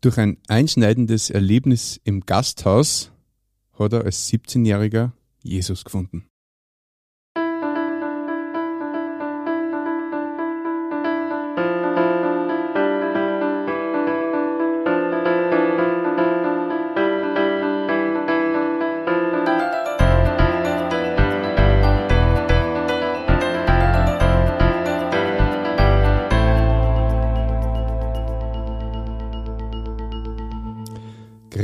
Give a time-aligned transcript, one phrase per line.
[0.00, 3.10] Durch ein einschneidendes Erlebnis im Gasthaus
[3.76, 5.10] hat er als 17-Jähriger
[5.42, 6.28] Jesus gefunden.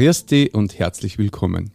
[0.05, 1.71] Grüß und herzlich willkommen.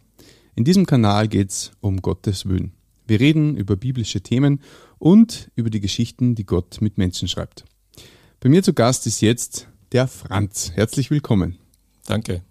[0.54, 2.74] In diesem Kanal geht es um Gottes Willen.
[3.04, 4.60] Wir reden über biblische Themen
[5.00, 7.64] und über die Geschichten, die Gott mit Menschen schreibt.
[8.38, 10.70] Bei mir zu Gast ist jetzt der Franz.
[10.76, 11.58] Herzlich willkommen.
[12.06, 12.44] Danke.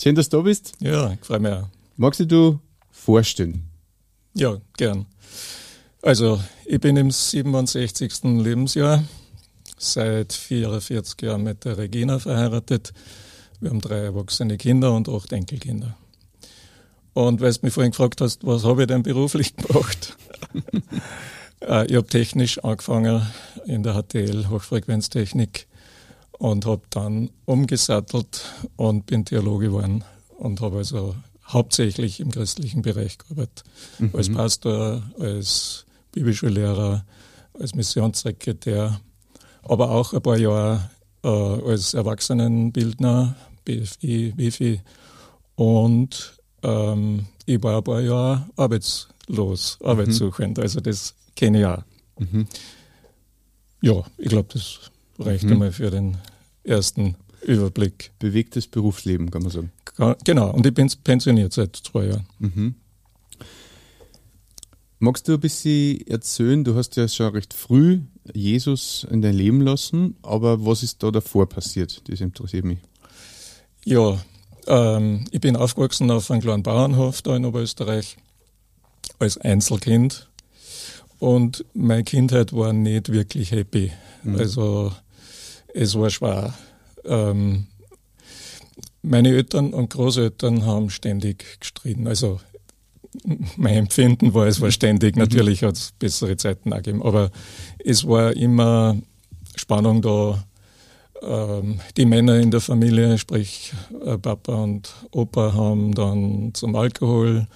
[0.00, 0.74] Schön, dass du da bist.
[0.78, 1.68] Ja, ich freue mich auch.
[1.96, 2.60] Magst du
[2.92, 3.64] vorstellen?
[4.32, 5.06] Ja, gern.
[6.02, 8.22] Also, ich bin im 67.
[8.22, 9.02] Lebensjahr,
[9.76, 12.92] seit 44 Jahren mit der Regina verheiratet
[13.60, 15.96] wir haben drei erwachsene Kinder und acht Enkelkinder.
[17.14, 20.16] Und weil du mich vorhin gefragt hast, was habe ich denn beruflich gemacht?
[21.62, 23.26] Äh, ich habe technisch angefangen
[23.64, 25.66] in der HTL, Hochfrequenztechnik,
[26.32, 28.44] und habe dann umgesattelt
[28.76, 30.04] und bin Theologe geworden
[30.36, 31.16] und habe also
[31.46, 33.64] hauptsächlich im christlichen Bereich gearbeitet.
[33.98, 34.10] Mhm.
[34.12, 37.04] Als Pastor, als Bibelschullehrer,
[37.58, 39.00] als Missionssekretär,
[39.62, 40.90] aber auch ein paar Jahre
[41.26, 44.80] äh, als Erwachsenenbildner, BFI, WIFI.
[45.56, 49.86] Und ähm, ich war ein paar Jahre arbeitslos, mhm.
[49.86, 50.58] arbeitssuchend.
[50.60, 51.82] Also das kenne ich auch.
[52.18, 52.46] Mhm.
[53.80, 55.52] Ja, ich glaube, das reicht mhm.
[55.52, 56.16] einmal für den
[56.62, 58.12] ersten Überblick.
[58.18, 59.72] Bewegtes Berufsleben, kann man sagen.
[60.24, 62.26] Genau, und ich bin pensioniert seit zwei Jahren.
[62.38, 62.74] Mhm.
[64.98, 68.00] Magst du ein bisschen erzählen, du hast ja schon recht früh
[68.32, 72.02] Jesus in dein Leben lassen, aber was ist da davor passiert?
[72.08, 72.78] Das interessiert mich.
[73.84, 74.18] Ja,
[74.66, 78.16] ähm, ich bin aufgewachsen auf einem kleinen Bauernhof da in Oberösterreich
[79.18, 80.28] als Einzelkind
[81.18, 83.92] und meine Kindheit war nicht wirklich happy.
[84.22, 84.36] Mhm.
[84.36, 84.92] Also
[85.74, 86.54] es war schwer.
[87.04, 87.66] Ähm,
[89.02, 92.08] meine Eltern und Großeltern haben ständig gestritten.
[92.08, 92.40] Also
[93.56, 95.16] mein Empfinden war, es war ständig.
[95.16, 95.22] Mhm.
[95.22, 97.30] Natürlich hat es bessere Zeiten auch gegeben, aber
[97.84, 98.96] es war immer
[99.56, 100.44] Spannung da.
[101.22, 103.72] Ähm, die Männer in der Familie, sprich
[104.04, 107.46] äh, Papa und Opa, haben dann zum Alkohol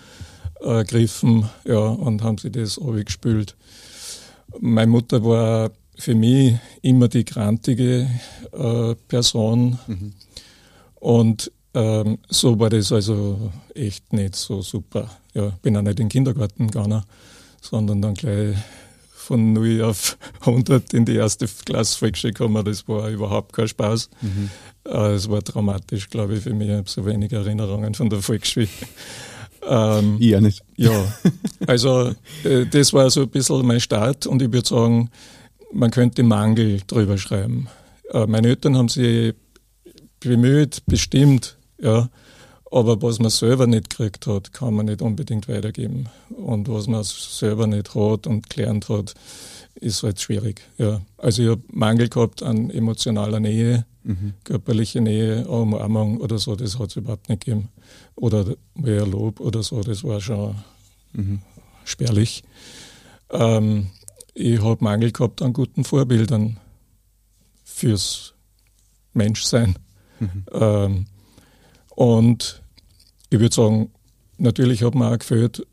[0.60, 3.56] äh, gegriffen ja, und haben sie das gespült.
[4.60, 8.08] Meine Mutter war für mich immer die grantige
[8.52, 9.78] äh, Person.
[9.86, 10.12] Mhm.
[10.94, 15.10] Und ähm, so war das also echt nicht so super.
[15.34, 17.02] Ja, bin auch nicht in den Kindergarten gegangen,
[17.60, 18.56] sondern dann gleich
[19.12, 22.64] von 0 auf 100 in die erste Klasse Volksschule gekommen.
[22.64, 24.10] Das war überhaupt kein Spaß.
[24.22, 24.50] Mhm.
[24.84, 26.68] Äh, es war dramatisch, glaube ich, für mich.
[26.68, 28.68] Ich habe so wenige Erinnerungen von der Volksschule.
[29.64, 30.62] Ähm, ich auch nicht.
[30.76, 31.14] Ja,
[31.66, 35.10] also äh, das war so ein bisschen mein Start und ich würde sagen,
[35.72, 37.68] man könnte Mangel drüber schreiben.
[38.12, 39.34] Äh, meine Eltern haben sich
[40.18, 42.08] bemüht, bestimmt, ja.
[42.72, 46.08] Aber was man selber nicht gekriegt hat, kann man nicht unbedingt weitergeben.
[46.28, 49.14] Und was man selber nicht hat und gelernt hat,
[49.74, 50.62] ist halt schwierig.
[50.78, 51.00] Ja.
[51.18, 54.34] Also ich habe Mangel gehabt an emotionaler Nähe, mhm.
[54.44, 57.70] körperliche Nähe, Umarmung oder so, das hat es überhaupt nicht gegeben.
[58.14, 60.54] Oder mehr Lob oder so, das war schon
[61.12, 61.42] mhm.
[61.84, 62.44] spärlich.
[63.30, 63.90] Ähm,
[64.34, 66.58] ich habe Mangel gehabt an guten Vorbildern
[67.64, 68.34] fürs
[69.12, 69.76] Menschsein.
[70.20, 70.44] Mhm.
[70.52, 71.06] Ähm,
[71.90, 72.62] und
[73.30, 73.90] ich würde sagen,
[74.38, 75.66] natürlich hat man auch gefällt,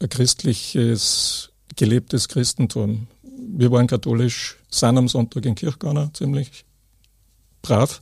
[0.00, 3.06] ein christliches, gelebtes Christentum.
[3.22, 6.64] Wir waren katholisch, sind am Sonntag in Kirche gegangen, ziemlich
[7.62, 8.00] brav.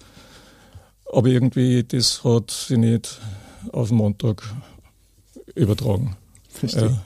[1.13, 3.21] Aber irgendwie, das hat sich nicht
[3.73, 4.43] auf den Montag
[5.55, 6.17] übertragen.
[6.49, 6.83] Verstehe.
[6.83, 7.05] Ja.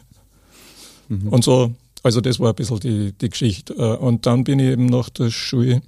[1.09, 1.29] Mhm.
[1.29, 3.75] Und so, also das war ein bisschen die, die Geschichte.
[3.75, 5.83] Äh, und dann bin ich eben nach der Schule,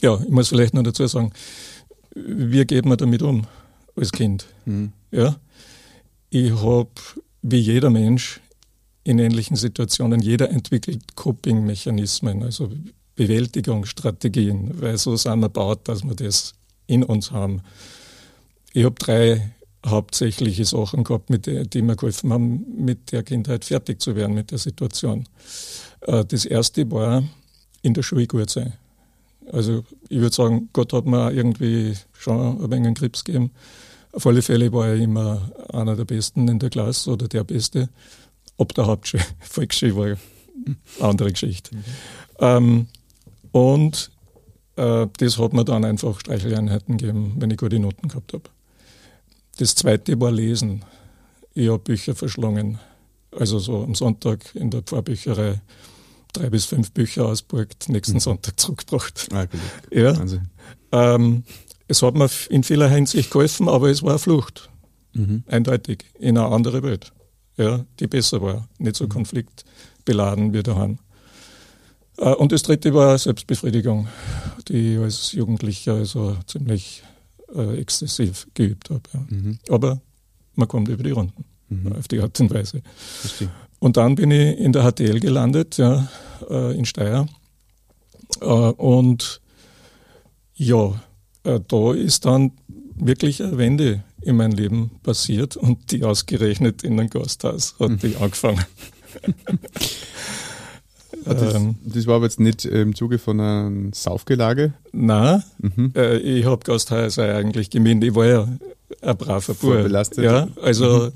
[0.00, 1.32] ja, ich muss vielleicht noch dazu sagen,
[2.14, 3.46] wie geht man damit um?
[3.96, 4.46] Als Kind.
[4.64, 4.92] Mhm.
[5.10, 5.36] Ja?
[6.30, 6.90] Ich habe,
[7.42, 8.40] wie jeder Mensch,
[9.04, 12.70] in ähnlichen Situationen, jeder entwickelt Coping-Mechanismen, also
[13.16, 16.54] Bewältigungsstrategien, weil so sind wir baut, dass wir das
[16.86, 17.62] in uns haben.
[18.72, 19.52] Ich habe drei
[19.84, 24.34] hauptsächliche Sachen gehabt, mit der, die mir geholfen haben, mit der Kindheit fertig zu werden,
[24.34, 25.28] mit der Situation.
[26.02, 27.24] Äh, das erste war
[27.82, 28.74] in der Schule gut sein.
[29.50, 33.50] Also ich würde sagen, Gott hat mir irgendwie schon ein wenig Grips gegeben.
[34.12, 37.88] Auf alle Fälle war er immer einer der Besten in der Klasse oder der Beste.
[38.56, 41.74] Ob der Hauptschule, Volksschule war eine andere Geschichte.
[41.74, 41.84] Mhm.
[42.38, 42.86] Ähm,
[43.52, 44.10] und
[44.76, 48.44] äh, das hat mir dann einfach Streicheleinheiten gegeben, wenn ich gute Noten gehabt habe.
[49.58, 50.84] Das zweite war Lesen.
[51.54, 52.78] Ich habe Bücher verschlungen.
[53.30, 55.60] Also so am Sonntag in der Pfarrbücherei
[56.32, 58.20] drei bis fünf Bücher ausborgt, nächsten mhm.
[58.20, 59.28] Sonntag zurückgebracht.
[59.32, 59.46] Ah,
[59.90, 60.14] ja.
[60.92, 61.44] Ähm,
[61.88, 64.70] es hat mir in vieler Hinsicht geholfen, aber es war eine Flucht.
[65.14, 65.44] Mhm.
[65.46, 66.04] Eindeutig.
[66.18, 67.12] In eine andere Welt.
[67.56, 68.68] Ja, die besser war.
[68.78, 69.10] Nicht so mhm.
[69.10, 70.98] konfliktbeladen wie daheim.
[72.16, 74.08] Äh, und das dritte war Selbstbefriedigung,
[74.68, 77.02] die ich als Jugendlicher also ziemlich
[77.54, 79.02] äh, exzessiv geübt habe.
[79.12, 79.20] Ja.
[79.28, 79.58] Mhm.
[79.68, 80.00] Aber
[80.54, 81.92] man kommt über die Runden mhm.
[81.92, 82.82] auf die Art und Weise.
[83.20, 83.50] Verstehe.
[83.82, 86.06] Und dann bin ich in der HTL gelandet, ja,
[86.48, 87.26] äh, in Steyr.
[88.40, 89.40] Äh, und
[90.54, 90.92] ja,
[91.42, 92.52] äh, da ist dann
[92.94, 98.14] wirklich eine Wende in mein Leben passiert und die ausgerechnet in einem Gasthaus hat die
[98.14, 98.64] angefangen.
[101.24, 104.74] das, ähm, das, war aber jetzt nicht im Zuge von einem Saufgelage?
[104.92, 105.92] Nein, mhm.
[105.96, 108.04] äh, ich habe Gasthäuser eigentlich gemeint.
[108.04, 108.48] Ich war ja
[109.00, 109.90] ein braver Bub.
[110.18, 111.12] Ja, also mhm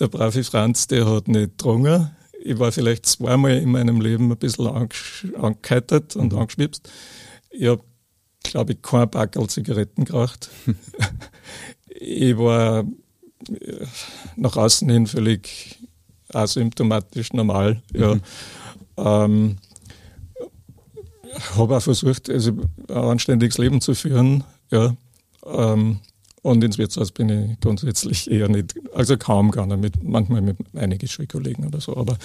[0.00, 2.10] der brave Franz, der hat nicht getrunken.
[2.42, 6.38] Ich war vielleicht zweimal in meinem Leben ein bisschen angeheitert und mhm.
[6.38, 6.90] angeschwipst.
[7.50, 7.82] Ich habe,
[8.42, 10.50] glaube ich, kein Packel Zigaretten geraucht.
[11.88, 13.86] ich war äh,
[14.36, 15.78] nach außen hin völlig
[16.32, 17.82] asymptomatisch normal.
[17.92, 18.14] Ja.
[18.14, 18.22] Mhm.
[18.96, 19.56] Ähm,
[21.56, 22.52] habe auch versucht, also
[22.88, 24.44] ein anständiges Leben zu führen.
[24.70, 24.96] Ja.
[25.44, 26.00] Ähm,
[26.42, 30.56] und ins Wirtshaus bin ich grundsätzlich eher nicht, also kaum gar nicht, mit, manchmal mit
[30.74, 31.96] einigen Schulkollegen oder so.
[31.96, 32.18] Aber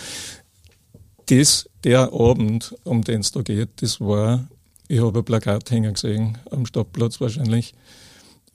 [1.27, 4.47] das, der Abend, um den es da geht, das war,
[4.87, 7.73] ich habe ein Plakat hängen gesehen, am Stadtplatz wahrscheinlich,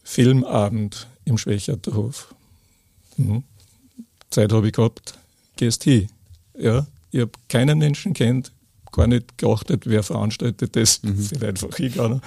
[0.03, 2.35] Filmabend im Schwächerter Hof.
[3.17, 3.45] Mhm.
[4.31, 5.19] Zeit habe ich gehabt,
[5.57, 6.09] gehst hin.
[6.59, 8.53] Ja, ich habe keinen Menschen kennt,
[8.93, 11.17] gar nicht geachtet, wer veranstaltet das, mhm.
[11.17, 12.23] sind einfach hingegangen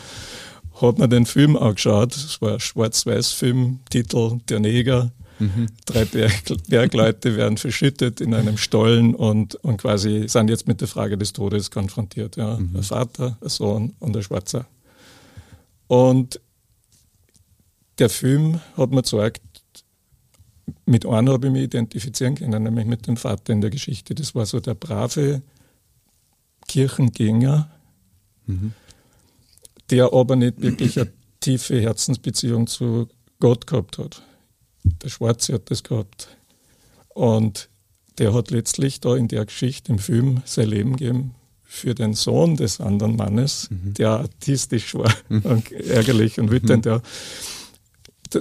[0.81, 2.15] hat mir den Film angeschaut.
[2.15, 5.11] Es war ein Schwarz-Weiß-Film, Titel Der Neger.
[5.39, 5.67] Mhm.
[5.85, 6.33] Drei Berg
[6.67, 11.33] Bergleute werden verschüttet in einem Stollen und, und quasi sind jetzt mit der Frage des
[11.33, 12.37] Todes konfrontiert.
[12.37, 12.57] Ja.
[12.57, 12.75] Mhm.
[12.75, 14.65] Ein Vater, ein Sohn und ein Schwarzer.
[15.87, 16.39] Und
[17.99, 19.41] der Film hat mir gezeigt,
[20.85, 24.15] mit einem habe ich mich identifizieren können, nämlich mit dem Vater in der Geschichte.
[24.15, 25.41] Das war so der brave
[26.67, 27.69] Kirchengänger,
[28.45, 28.73] mhm
[29.89, 33.07] der aber nicht wirklich eine tiefe Herzensbeziehung zu
[33.39, 34.23] Gott gehabt hat.
[34.83, 36.29] Der Schwarze hat das gehabt.
[37.09, 37.69] Und
[38.17, 41.35] der hat letztlich da in der Geschichte im Film sein Leben gegeben
[41.73, 43.95] für den Sohn des anderen Mannes, mhm.
[43.95, 45.41] der artistisch war mhm.
[45.41, 46.85] und ärgerlich und wütend.
[46.85, 46.91] Mhm.
[46.91, 47.01] Ja.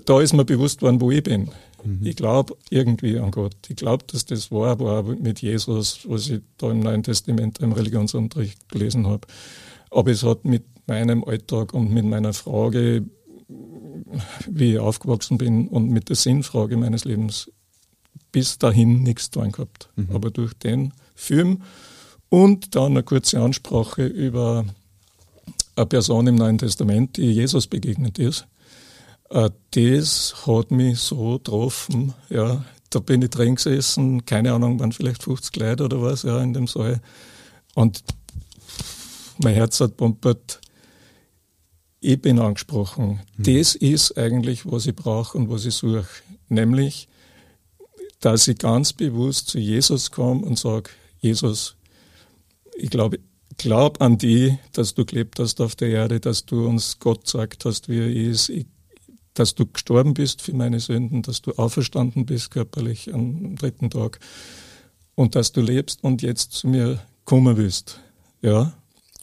[0.04, 1.50] Da ist mir bewusst worden, wo ich bin.
[1.82, 2.00] Mhm.
[2.04, 3.56] Ich glaube irgendwie an Gott.
[3.68, 7.72] Ich glaube, dass das war, war mit Jesus, was ich da im Neuen Testament im
[7.72, 9.26] Religionsunterricht gelesen habe.
[9.90, 13.04] Aber es hat mit meinem Alltag und mit meiner Frage,
[14.48, 17.50] wie ich aufgewachsen bin und mit der Sinnfrage meines Lebens
[18.30, 19.90] bis dahin nichts tun gehabt.
[19.96, 20.08] Mhm.
[20.12, 21.62] Aber durch den Film
[22.28, 24.64] und dann eine kurze Ansprache über
[25.76, 28.46] eine Person im Neuen Testament, die Jesus begegnet ist,
[29.30, 32.14] äh, das hat mich so getroffen.
[32.30, 36.42] Ja, da bin ich drin gesessen, keine Ahnung, waren vielleicht 50 Leute oder was, ja,
[36.42, 37.00] in dem Saal.
[37.74, 38.02] Und
[39.38, 40.60] mein Herz hat pumpert
[42.02, 43.20] ich bin angesprochen.
[43.36, 43.42] Mhm.
[43.42, 46.06] Das ist eigentlich, was ich brauche und was ich suche.
[46.48, 47.08] Nämlich,
[48.20, 50.90] dass ich ganz bewusst zu Jesus komme und sage,
[51.20, 51.76] Jesus,
[52.76, 53.18] ich glaube
[53.58, 57.64] glaub an die, dass du gelebt hast auf der Erde, dass du uns Gott sagt
[57.64, 58.66] hast, wie er ist, ich,
[59.34, 64.18] dass du gestorben bist für meine Sünden, dass du auferstanden bist körperlich am dritten Tag
[65.14, 68.00] und dass du lebst und jetzt zu mir kommen willst.
[68.40, 68.72] Ja,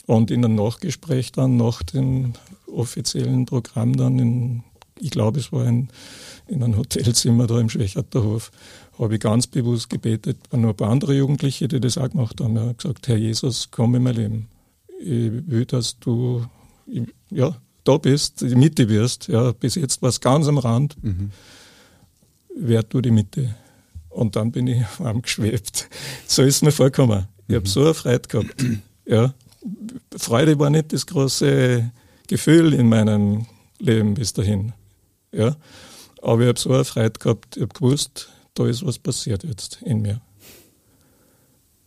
[0.05, 2.33] und in einem Nachgespräch dann nach dem
[2.79, 4.63] offiziellen Programm dann in,
[5.00, 5.89] ich glaube, es war in,
[6.48, 8.51] in einem Hotelzimmer da im Schwächerterhof,
[8.98, 12.41] habe ich ganz bewusst gebetet, waren noch ein paar andere Jugendliche, die das auch gemacht
[12.41, 12.59] haben.
[12.59, 14.48] Hat gesagt, Herr Jesus, komm in mein Leben.
[15.00, 16.45] Ich will, dass du
[17.29, 19.27] ja, da bist, die Mitte wirst.
[19.27, 21.01] Ja, bis jetzt war es ganz am Rand.
[21.01, 21.31] Mhm.
[22.55, 23.55] Werd du die Mitte.
[24.09, 25.88] Und dann bin ich warm geschwebt.
[26.27, 27.27] So ist mir vorgekommen.
[27.48, 27.55] Ich mhm.
[27.55, 28.65] habe so eine Freude gehabt.
[29.05, 29.33] Ja.
[30.15, 31.89] Freude war nicht das große
[32.29, 33.48] Gefühl in meinem
[33.79, 34.71] Leben bis dahin.
[35.33, 35.55] Ja?
[36.21, 39.81] Aber ich habe so eine Freude gehabt, ich habe gewusst, da ist was passiert jetzt
[39.83, 40.21] in mir.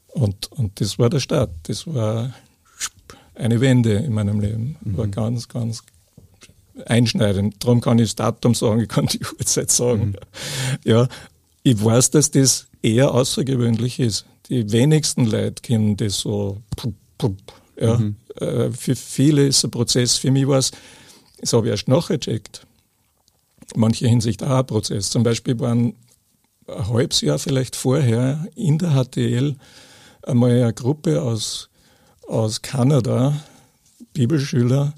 [0.08, 1.50] Und, und das war der Start.
[1.64, 2.34] Das war
[3.34, 4.76] eine Wende in meinem Leben.
[4.82, 4.96] Mhm.
[4.96, 5.82] War ganz, ganz
[6.87, 7.64] einschneidend.
[7.64, 10.08] Darum kann ich das Datum sagen, ich kann die Uhrzeit sagen.
[10.08, 10.16] Mhm.
[10.84, 11.08] Ja,
[11.62, 14.26] ich weiß, dass das eher außergewöhnlich ist.
[14.49, 16.61] Die wenigsten Leute kennen das so
[17.82, 17.98] Ja.
[17.98, 18.16] Mhm.
[18.36, 20.70] Äh, für viele ist ein Prozess, für mich war es,
[21.38, 22.66] das habe ich erst nachher gecheckt.
[23.74, 25.10] Manche Hinsicht auch ein Prozess.
[25.10, 25.94] Zum Beispiel waren
[26.68, 29.56] ein halbes Jahr vielleicht vorher in der HTL
[30.22, 31.68] einmal eine Gruppe aus,
[32.28, 33.40] aus Kanada,
[34.12, 34.94] Bibelschüler,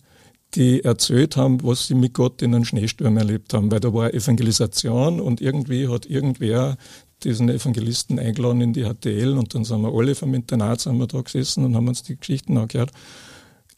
[0.55, 4.13] die erzählt haben, was sie mit Gott in einem Schneesturm erlebt haben, weil da war
[4.15, 6.77] Evangelisation und irgendwie hat irgendwer
[7.25, 11.07] diesen Evangelisten eingeladen in die HTL und dann sind wir alle vom Internat sind wir
[11.07, 12.91] da gesessen und haben uns die Geschichten angehört.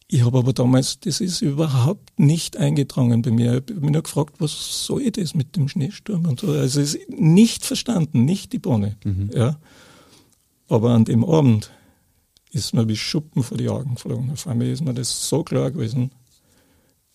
[0.09, 3.55] Ich habe aber damals, das ist überhaupt nicht eingetragen bei mir.
[3.55, 6.53] Ich habe mich nur gefragt, was soll das mit dem Schneesturm und so.
[6.53, 8.97] Also es ist nicht verstanden, nicht die Bohne.
[9.05, 9.31] Mhm.
[9.35, 9.59] Ja.
[10.69, 11.71] Aber an dem Abend
[12.53, 14.31] ist mir wie Schuppen vor die Augen geflogen.
[14.31, 16.12] Auf einmal ist mir das so klar gewesen,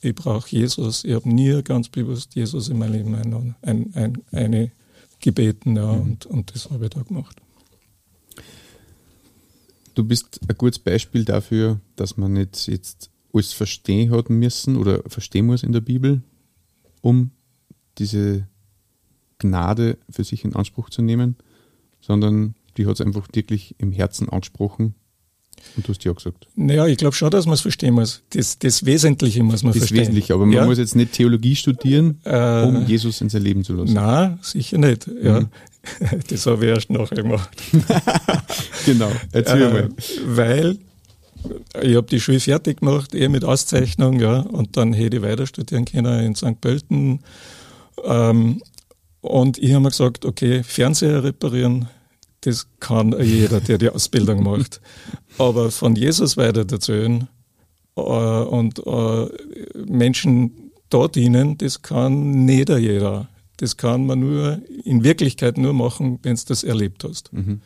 [0.02, 1.04] ich brauche Jesus.
[1.04, 4.72] Ich habe nie ganz bewusst Jesus in meinem Leben ein, ein, ein, eine
[5.22, 6.02] gebeten ja, mhm.
[6.02, 7.42] und, und das habe ich da gemacht.
[9.94, 15.04] Du bist ein gutes Beispiel dafür, dass man nicht jetzt alles verstehen hat müssen oder
[15.08, 16.22] verstehen muss in der Bibel,
[17.02, 17.32] um
[17.98, 18.48] diese
[19.38, 21.36] Gnade für sich in Anspruch zu nehmen,
[22.00, 24.96] sondern die hat es einfach wirklich im Herzen angesprochen
[25.76, 26.48] und du hast ja auch gesagt.
[26.56, 28.22] Naja, ich glaube schon, dass man es verstehen muss.
[28.32, 29.98] Das, das Wesentliche muss man das verstehen.
[29.98, 30.66] Das Wesentliche, aber man ja.
[30.66, 33.94] muss jetzt nicht Theologie studieren, äh, um Jesus in sein Leben zu lassen.
[33.94, 35.10] Nein, sicher nicht.
[35.22, 35.42] Ja.
[35.42, 35.48] Mhm.
[36.28, 37.50] Das habe ich erst nachher gemacht.
[38.86, 39.90] genau, erzähl äh, mal.
[40.28, 40.78] Weil
[41.82, 45.48] ich habe die Schule fertig gemacht, eher mit Auszeichnung, ja, und dann hätte ich weiter
[45.48, 46.62] studieren können in St.
[46.62, 47.22] Pölten.
[48.04, 48.62] Ähm,
[49.22, 51.88] und ich habe mir gesagt, okay, Fernseher reparieren,
[52.42, 54.82] das kann jeder, der die Ausbildung macht.
[55.38, 57.28] Aber von Jesus weiter erzählen
[57.96, 59.28] äh, und äh,
[59.86, 63.30] Menschen da dienen, das kann nicht jeder.
[63.58, 67.32] Das kann man nur in Wirklichkeit nur machen, wenn du das erlebt hast.
[67.32, 67.62] Mhm.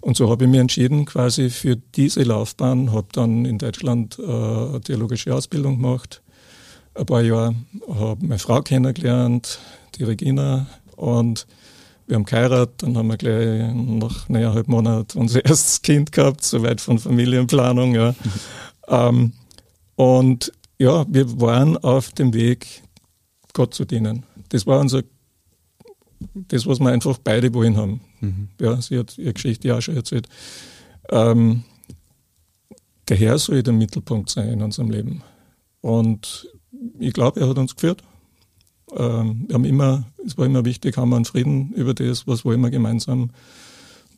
[0.00, 4.22] Und so habe ich mich entschieden, quasi für diese Laufbahn, habe dann in Deutschland äh,
[4.22, 6.22] eine theologische Ausbildung gemacht,
[6.94, 7.54] ein paar Jahre,
[7.88, 9.58] habe meine Frau kennengelernt,
[9.96, 11.46] die Regina, und
[12.08, 16.80] wir haben geheiratet, dann haben wir gleich nach eineinhalb Monaten unser erstes Kind gehabt, soweit
[16.80, 17.94] von Familienplanung.
[17.94, 18.14] Ja.
[18.88, 19.34] ähm,
[19.94, 22.82] und ja, wir waren auf dem Weg,
[23.52, 24.24] Gott zu dienen.
[24.48, 25.02] Das war unser,
[26.34, 28.00] das, was wir einfach beide wollen haben.
[28.20, 28.48] Mhm.
[28.58, 30.28] Ja, sie hat ihre Geschichte ja auch schon erzählt.
[31.10, 31.64] Ähm,
[33.08, 35.22] der Herr soll der Mittelpunkt sein in unserem Leben.
[35.82, 36.48] Und
[36.98, 38.02] ich glaube, er hat uns geführt.
[38.96, 42.44] Ähm, wir haben immer, es war immer wichtig, haben wir einen Frieden über das, was
[42.44, 43.30] wollen wir gemeinsam.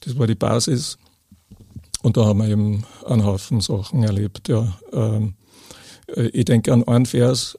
[0.01, 0.99] Das war die Basis.
[2.03, 4.49] Und da haben wir eben einen Haufen Sachen erlebt.
[4.49, 4.79] Ja.
[4.93, 5.35] Ähm,
[6.17, 7.59] äh, ich denke an einen Vers,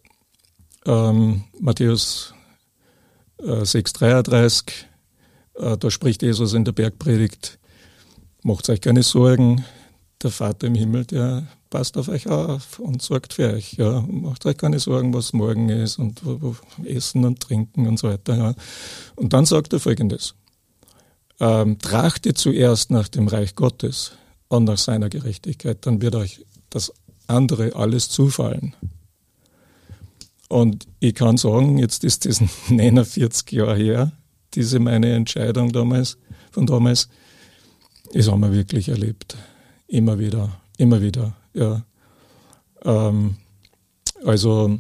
[0.86, 2.34] ähm, Matthäus
[3.39, 4.86] äh, 6,33,
[5.56, 7.60] äh, da spricht Jesus in der Bergpredigt,
[8.44, 9.63] macht euch keine Sorgen,
[10.24, 13.74] der Vater im Himmel, der passt auf euch auf und sorgt für euch.
[13.74, 14.01] Ja.
[14.01, 16.22] Macht euch keine Sorgen, was morgen ist und
[16.84, 18.38] Essen und Trinken und so weiter.
[18.38, 18.54] Ja.
[19.16, 20.36] Und dann sagt er folgendes.
[21.40, 24.12] Ähm, trachtet zuerst nach dem Reich Gottes
[24.48, 26.94] und nach seiner Gerechtigkeit, dann wird euch das
[27.25, 28.75] andere alles zufallen.
[30.50, 34.12] Und ich kann sagen, jetzt ist das 49 Jahre her,
[34.54, 36.18] diese meine Entscheidung damals,
[36.51, 37.08] von damals,
[38.13, 39.38] das haben wir wirklich erlebt.
[39.88, 41.34] Immer wieder, immer wieder.
[41.53, 41.84] Ja.
[42.84, 43.36] Ähm,
[44.24, 44.79] also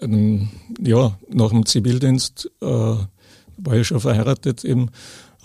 [0.00, 0.48] ähm,
[0.80, 4.90] ja, nach dem Zivildienst äh, war ich schon verheiratet eben,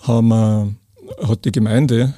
[0.00, 0.74] haben wir,
[1.22, 2.14] hat die Gemeinde,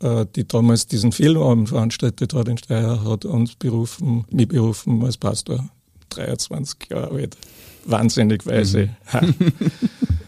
[0.00, 5.16] äh, die damals diesen Filmabend veranstaltet hat in Steyr, hat uns berufen, mich berufen als
[5.16, 5.68] Pastor,
[6.10, 7.36] 23 Jahre alt,
[7.84, 8.90] wahnsinnig weise.
[9.12, 9.34] Mhm.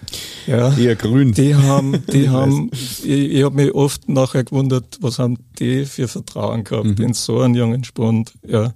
[0.47, 1.33] Ja, Eher grün.
[1.33, 6.09] Die haben, die haben, ich, ich habe mich oft nachher gewundert, was haben die für
[6.09, 7.05] Vertrauen gehabt mhm.
[7.05, 8.73] in so einen jungen Spund, ja,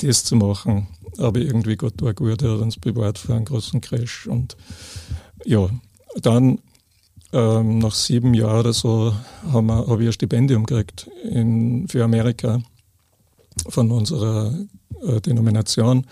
[0.00, 0.88] das zu machen.
[1.18, 4.26] Aber irgendwie Gott war gut, er hat uns bewahrt vor einem großen Crash.
[4.26, 4.56] Und
[5.44, 5.68] ja,
[6.20, 6.58] dann
[7.32, 9.14] ähm, nach sieben Jahren oder so
[9.50, 12.60] habe hab ich ein Stipendium gekriegt in, für Amerika
[13.68, 14.54] von unserer
[15.02, 16.06] äh, Denomination.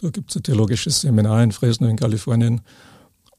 [0.00, 2.60] Da gibt es ein theologisches Seminar in Fresno in Kalifornien.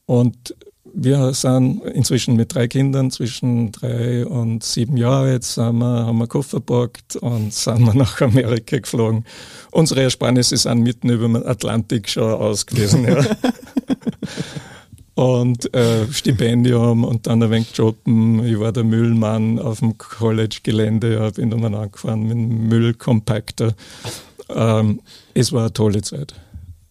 [0.06, 0.54] Und
[0.94, 5.32] wir sind inzwischen mit drei Kindern zwischen drei und sieben Jahren.
[5.32, 9.24] Jetzt sind wir, haben wir Koffer gepackt und sind wir nach Amerika geflogen.
[9.70, 13.04] Unsere Ersparnisse sind mitten über dem Atlantik schon aus gewesen.
[13.04, 13.24] Ja.
[15.14, 18.44] und äh, Stipendium und dann ein wenig jobben.
[18.44, 23.74] Ich war der Müllmann auf dem College-Gelände, ja, bin dann angefahren mit einem Müllcompactor.
[24.48, 25.00] Ähm,
[25.34, 26.34] es war eine tolle Zeit.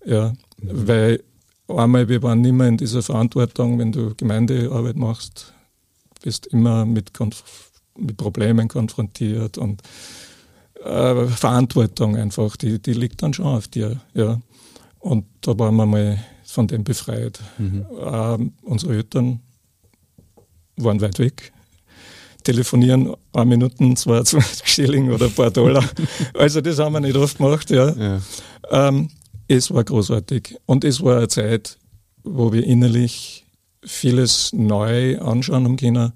[0.05, 1.21] Ja, weil
[1.77, 5.53] einmal, wir waren immer in dieser Verantwortung, wenn du Gemeindearbeit machst,
[6.21, 7.11] bist immer mit,
[7.97, 9.81] mit Problemen konfrontiert und
[10.83, 13.99] äh, Verantwortung einfach, die, die liegt dann schon auf dir.
[14.13, 14.39] Ja.
[14.99, 17.39] Und da waren wir mal von dem befreit.
[17.57, 17.85] Mhm.
[17.99, 19.39] Ähm, unsere Eltern
[20.77, 21.51] waren weit weg.
[22.43, 25.83] Telefonieren, eine Minuten, 22 Schilling oder ein paar Dollar.
[26.33, 27.91] also das haben wir nicht oft gemacht, ja.
[27.91, 28.21] ja.
[28.69, 29.09] Ähm,
[29.51, 30.57] es war großartig.
[30.65, 31.77] Und es war eine Zeit,
[32.23, 33.45] wo wir innerlich
[33.83, 36.13] vieles neu anschauen haben können.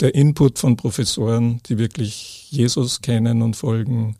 [0.00, 4.16] Der Input von Professoren, die wirklich Jesus kennen und folgen,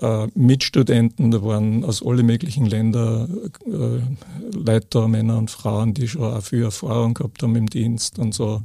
[0.00, 6.24] äh, Mitstudenten, da waren aus allen möglichen Ländern äh, Leiter, Männer und Frauen, die schon
[6.24, 8.62] auch viel Erfahrung gehabt haben im Dienst und so.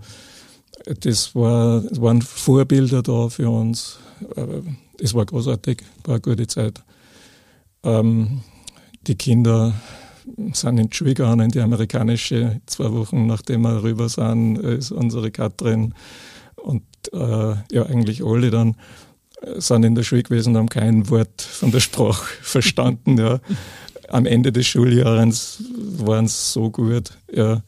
[1.02, 4.00] Das, war, waren Vorbilder da für uns.
[4.36, 4.62] Äh,
[5.00, 6.84] es war großartig, war eine gute Zeit.
[7.84, 8.42] Ähm,
[9.08, 9.74] die Kinder
[10.54, 15.94] sind in gegangen, in die amerikanische, zwei Wochen nachdem wir rüber sind, ist unsere Katrin
[16.56, 18.76] und äh, ja eigentlich alle dann
[19.42, 23.18] äh, sind in der Schule gewesen, haben kein Wort von der Sprache verstanden.
[23.18, 23.40] Ja.
[24.10, 25.64] Am Ende des Schuljahres
[25.98, 27.12] waren es so gut.
[27.32, 27.64] Ja.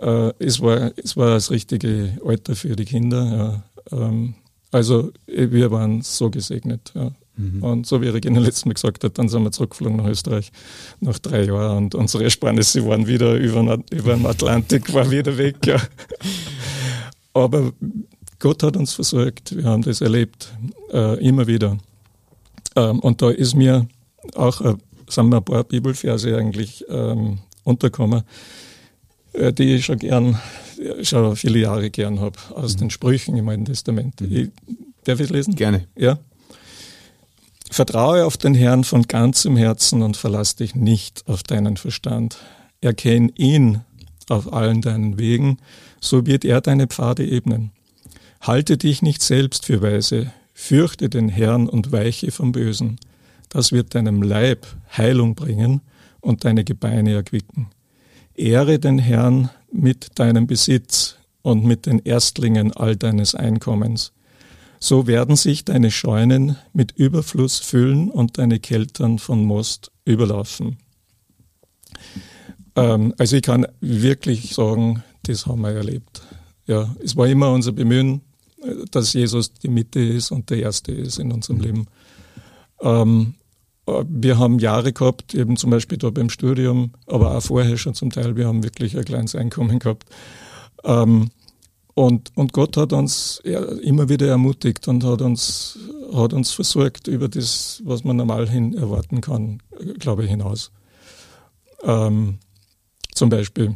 [0.00, 3.62] Äh, es, war, es war das richtige Alter für die Kinder.
[3.90, 3.98] Ja.
[3.98, 4.34] Ähm,
[4.70, 6.92] also wir waren so gesegnet.
[6.94, 7.12] Ja.
[7.38, 7.62] Mhm.
[7.62, 10.50] Und so wie Regina letztes Mal gesagt hat, dann sind wir zurückgeflogen nach Österreich
[11.00, 15.64] nach drei Jahren und unsere Ersparnisse waren wieder über, über den Atlantik, war wieder weg.
[15.64, 15.80] Ja.
[17.32, 17.72] Aber
[18.40, 20.52] Gott hat uns versorgt, wir haben das erlebt,
[20.92, 21.78] äh, immer wieder.
[22.74, 23.86] Ähm, und da ist mir
[24.34, 24.74] auch, äh,
[25.08, 28.22] sind mir ein paar Bibelverse eigentlich ähm, untergekommen,
[29.32, 30.38] äh, die ich schon gern,
[31.02, 32.78] schon viele Jahre gern habe, aus mhm.
[32.78, 34.20] den Sprüchen im Alten Testament.
[34.20, 34.36] Mhm.
[34.36, 34.50] Ich,
[35.04, 35.54] darf ich lesen?
[35.54, 35.86] Gerne.
[35.96, 36.18] Ja.
[37.70, 42.38] Vertraue auf den Herrn von ganzem Herzen und verlass dich nicht auf deinen Verstand.
[42.80, 43.82] Erkenn ihn
[44.28, 45.58] auf allen deinen Wegen,
[46.00, 47.72] so wird er deine Pfade ebnen.
[48.40, 52.98] Halte dich nicht selbst für weise, fürchte den Herrn und weiche vom Bösen.
[53.48, 55.80] Das wird deinem Leib Heilung bringen
[56.20, 57.68] und deine Gebeine erquicken.
[58.34, 64.12] Ehre den Herrn mit deinem Besitz und mit den Erstlingen all deines Einkommens.
[64.80, 70.78] So werden sich deine Scheunen mit Überfluss füllen und deine Keltern von Most überlaufen.
[72.76, 76.22] Ähm, also ich kann wirklich sagen, das haben wir erlebt.
[76.66, 78.20] Ja, es war immer unser Bemühen,
[78.90, 81.62] dass Jesus die Mitte ist und der Erste ist in unserem mhm.
[81.62, 81.86] Leben.
[82.80, 83.34] Ähm,
[84.06, 88.10] wir haben Jahre gehabt, eben zum Beispiel da beim Studium, aber auch vorher schon zum
[88.10, 90.10] Teil, wir haben wirklich ein kleines Einkommen gehabt.
[90.84, 91.30] Ähm,
[91.98, 93.42] und, und Gott hat uns
[93.82, 95.76] immer wieder ermutigt und hat uns,
[96.14, 99.60] hat uns versorgt über das, was man normal hin erwarten kann,
[99.98, 100.70] glaube ich, hinaus.
[101.82, 102.38] Ähm,
[103.12, 103.74] zum Beispiel,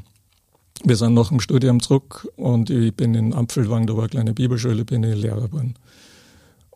[0.84, 4.34] wir sind nach dem Studium zurück und ich bin in Ampfelwang, da war eine kleine
[4.34, 5.74] Bibelschule, bin ich Lehrer geworden.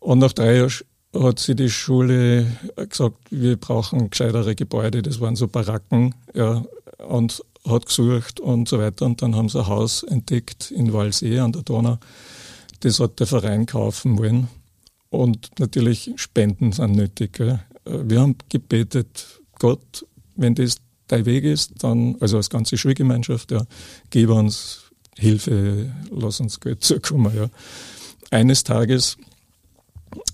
[0.00, 0.72] Und nach drei Jahren
[1.14, 6.64] hat sie die Schule gesagt, wir brauchen gescheitere Gebäude, das waren so Baracken, ja,
[7.06, 9.06] und hat gesucht und so weiter.
[9.06, 11.98] Und dann haben sie ein Haus entdeckt in Walsee an der Donau.
[12.80, 14.48] Das hat der Verein kaufen wollen.
[15.10, 17.34] Und natürlich Spenden sind nötig.
[17.34, 17.60] Gell.
[17.84, 20.76] Wir haben gebetet, Gott, wenn das
[21.08, 23.64] dein Weg ist, dann, also als ganze Schulgemeinschaft, ja,
[24.10, 27.32] gib uns Hilfe, lass uns Geld zukommen.
[27.34, 27.48] Ja.
[28.30, 29.16] Eines Tages,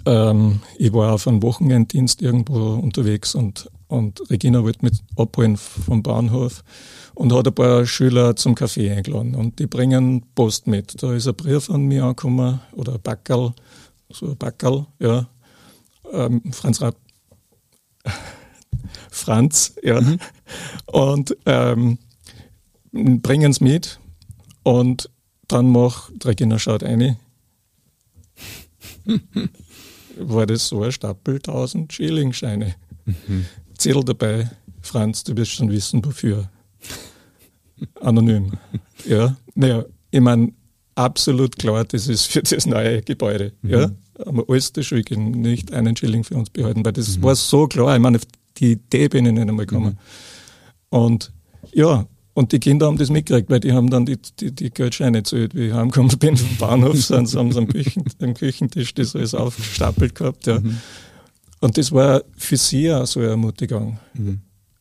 [0.06, 6.02] ähm, ich war auf einem Wochenenddienst irgendwo unterwegs und, und Regina wollte mich abholen vom
[6.02, 6.64] Bahnhof
[7.14, 11.02] und hat ein paar Schüler zum Kaffee eingeladen und die bringen Post mit.
[11.02, 13.52] Da ist ein Brief von mir angekommen oder ein Backerl,
[14.10, 15.28] so ein Backerl, ja.
[16.10, 16.96] Ähm, Franz Rapp,
[19.10, 20.00] Franz, ja.
[20.00, 20.18] Mhm.
[20.86, 21.98] Und ähm,
[22.92, 24.00] bringen es mit
[24.62, 25.10] und
[25.48, 27.18] dann macht Regina schaut eine.
[30.16, 32.74] War das so ein Stapel 1000 Schillingscheine.
[33.04, 33.46] Mhm.
[33.82, 36.48] Zettel dabei, Franz, du wirst schon wissen, wofür.
[38.00, 38.52] Anonym.
[39.04, 40.52] ja, naja, ich meine,
[40.94, 43.52] absolut klar, das ist für das neue Gebäude.
[43.62, 43.70] Mhm.
[43.70, 43.90] Ja,
[44.24, 47.22] haben wir alles der Schule nicht einen Schilling für uns behalten, weil das mhm.
[47.22, 47.94] war so klar.
[47.94, 48.20] Ich meine,
[48.58, 49.98] die Idee bin ich nicht einmal gekommen.
[50.90, 50.98] Mhm.
[50.98, 51.32] Und
[51.72, 55.18] ja, und die Kinder haben das mitgekriegt, weil die haben dann die, die, die Geldscheine
[55.18, 59.34] erzählt, wie ich heimgekommen bin vom Bahnhof, sind, sie am, Küchen, am Küchentisch das alles
[59.34, 60.46] aufgestapelt gehabt.
[60.46, 60.60] Ja.
[60.60, 60.78] Mhm.
[61.62, 63.98] Und das war für sie auch so eine Ermutigung.
[64.14, 64.40] Mhm.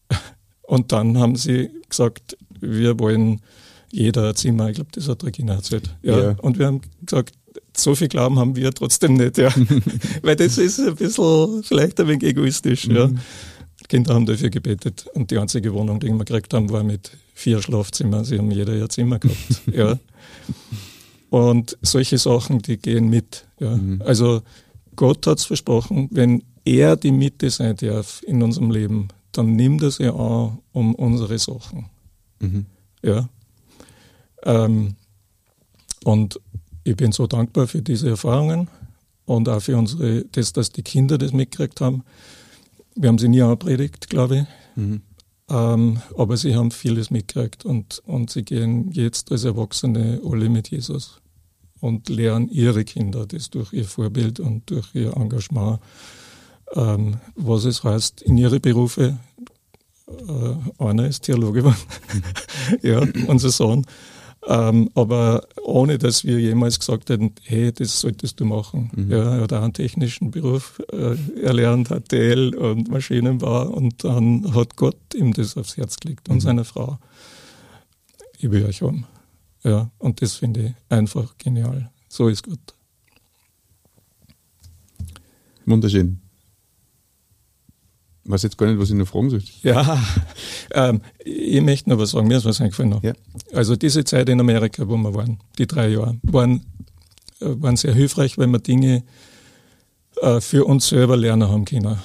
[0.64, 3.42] Und dann haben sie gesagt, wir wollen
[3.92, 5.96] jeder ein Zimmer, ich glaube, das hat Regina erzählt.
[6.02, 6.20] Ja.
[6.20, 6.36] ja.
[6.42, 7.36] Und wir haben gesagt,
[7.76, 9.54] so viel Glauben haben wir trotzdem nicht, ja.
[10.24, 12.96] Weil das ist ein bisschen, vielleicht ein wenig egoistisch, mhm.
[12.96, 13.08] ja.
[13.08, 17.12] Die Kinder haben dafür gebetet und die einzige Wohnung, die wir gekriegt haben, war mit
[17.36, 18.26] vier Schlafzimmern.
[18.26, 19.38] Sie haben jeder ihr Zimmer gehabt,
[19.72, 20.00] ja.
[21.30, 23.76] Und solche Sachen, die gehen mit, ja.
[23.76, 24.02] Mhm.
[24.04, 24.42] Also,
[24.96, 29.82] Gott hat es versprochen, wenn er die Mitte sein darf in unserem Leben, dann nimmt
[29.84, 31.86] er sie an um unsere Sachen.
[32.40, 32.66] Mhm.
[33.04, 33.30] Ja.
[34.44, 34.96] Ähm,
[36.04, 36.40] und
[36.84, 38.68] ich bin so dankbar für diese Erfahrungen
[39.26, 42.04] und auch für unsere, das, dass die Kinder das mitgekriegt haben.
[42.96, 44.46] Wir haben sie nie angepredigt, glaube ich.
[44.76, 45.02] Mhm.
[45.50, 50.70] Ähm, aber sie haben vieles mitgekriegt und, und sie gehen jetzt als Erwachsene alle mit
[50.70, 51.20] Jesus
[51.82, 55.80] und lernen ihre Kinder das durch ihr Vorbild und durch ihr Engagement,
[56.76, 59.18] ähm, was es heißt, in ihre Berufe.
[60.08, 61.78] Äh, einer ist Theologe geworden,
[62.82, 63.86] ja, unser Sohn.
[64.48, 68.90] Ähm, aber ohne, dass wir jemals gesagt hätten, hey, das solltest du machen.
[68.96, 69.12] Mhm.
[69.12, 74.76] Ja, er hat auch einen technischen Beruf äh, erlernt, HTL und Maschinenbau und dann hat
[74.78, 76.42] Gott ihm das aufs Herz gelegt und mhm.
[76.42, 76.98] seine Frau.
[78.40, 79.06] Ich will euch haben.
[79.64, 81.92] Ja, und das finde ich einfach genial.
[82.10, 82.74] So ist Gott.
[85.66, 86.21] Wunderschön.
[88.24, 89.42] Ich weiß jetzt gar nicht, was ich noch fragen soll.
[89.64, 90.02] Ja,
[90.74, 92.28] ähm, ich möchte noch was sagen.
[92.28, 93.04] Mir ist was eingefallen noch.
[93.04, 93.14] Ja.
[93.54, 96.66] Also diese Zeit in Amerika, wo wir waren, die drei Jahre, waren,
[97.40, 99.04] äh, waren sehr hilfreich, weil wir Dinge
[100.22, 101.98] äh, für uns selber lernen haben können.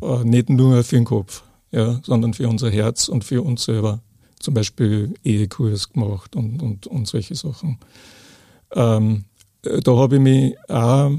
[0.00, 1.42] Äh, nicht nur für den Kopf,
[1.72, 4.00] ja, sondern für unser Herz und für uns selber
[4.38, 7.78] zum Beispiel Ehekurs gemacht und, und, und solche Sachen.
[8.72, 9.24] Ähm,
[9.62, 11.10] da habe ich mich auch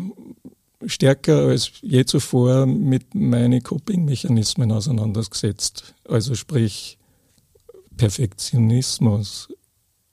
[0.85, 5.93] stärker als je zuvor mit meinen Coping-Mechanismen auseinandergesetzt.
[6.07, 6.97] Also sprich
[7.97, 9.49] Perfektionismus,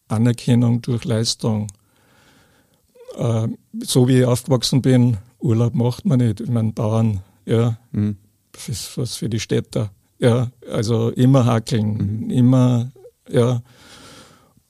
[0.08, 1.68] Anerkennung durch Leistung.
[3.16, 3.48] Äh,
[3.80, 6.40] so wie ich aufgewachsen bin, Urlaub macht man nicht.
[6.40, 8.16] Ich meine, Bauern, ja, mhm.
[8.52, 9.90] das ist was für die Städter.
[10.18, 12.30] Ja, also immer hackeln, mhm.
[12.30, 12.90] immer
[13.28, 13.62] ja.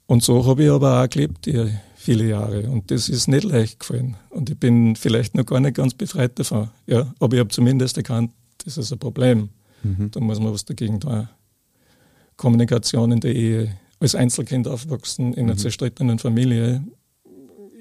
[0.07, 1.71] Und so habe ich aber auch gelebt, die
[2.07, 2.71] viele Jahre.
[2.71, 4.16] Und das ist nicht leicht gefallen.
[4.31, 6.71] Und ich bin vielleicht noch gar nicht ganz befreit davon.
[6.87, 7.12] Ja.
[7.19, 8.31] Aber ich habe zumindest erkannt,
[8.64, 9.49] das ist ein Problem.
[9.83, 10.12] Mhm.
[10.12, 11.29] Da muss man was dagegen tun.
[12.37, 13.77] Kommunikation in der Ehe.
[13.99, 15.59] Als Einzelkind aufwachsen in einer mhm.
[15.59, 16.85] zerstrittenen Familie.